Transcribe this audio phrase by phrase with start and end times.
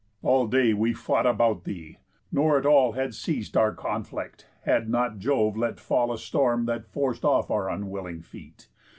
[0.23, 1.99] All day we fought about thee;
[2.31, 6.87] nor at all Had ceas'd our conflict, had not Jove let fall A storm that
[6.87, 8.67] forc'd off our unwilling feet.